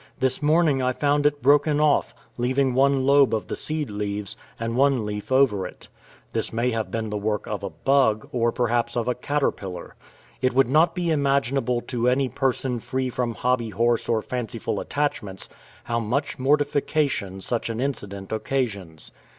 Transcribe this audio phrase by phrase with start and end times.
[0.19, 4.75] This morning I found it broken off, leaving one lobe of the seed leaves, and
[4.75, 5.89] one leaf over it.
[6.33, 9.93] This may have been the work of a bug, or perhaps of a caterpillar.
[10.41, 15.49] It would not be imaginable to any person free from hobby horse or fanciful attachments,
[15.83, 19.11] how much mortification such an incident occasions.